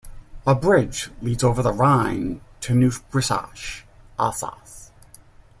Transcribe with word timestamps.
A 0.47 0.55
bridge 0.55 1.11
leads 1.21 1.43
over 1.43 1.61
the 1.61 1.71
Rhine 1.71 2.41
to 2.61 2.73
Neuf-Brisach, 2.73 3.83
Alsace. 4.17 4.89